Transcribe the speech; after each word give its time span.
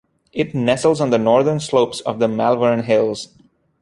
It 0.33 0.55
nestles 0.55 0.99
on 0.99 1.11
the 1.11 1.19
northern 1.19 1.59
slopes 1.59 1.99
of 1.99 2.17
the 2.17 2.27
Malvern 2.27 2.81
Hills. 2.85 3.27